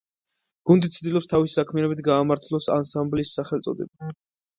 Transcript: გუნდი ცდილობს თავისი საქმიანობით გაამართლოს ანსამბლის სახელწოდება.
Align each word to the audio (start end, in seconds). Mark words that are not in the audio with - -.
გუნდი 0.69 0.87
ცდილობს 0.93 1.29
თავისი 1.33 1.53
საქმიანობით 1.57 2.01
გაამართლოს 2.07 2.69
ანსამბლის 2.77 3.35
სახელწოდება. 3.41 4.11